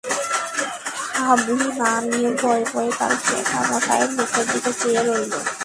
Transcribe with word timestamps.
হাবলু 1.17 1.67
না 1.79 1.91
নিয়ে 2.01 2.31
ভয়ে 2.41 2.63
ভয়ে 2.71 2.91
তার 2.99 3.13
জ্যাঠামশায়ের 3.25 4.11
মুখের 4.17 4.45
দিকে 4.51 4.71
চেয়ে 4.79 5.01
রইল। 5.07 5.33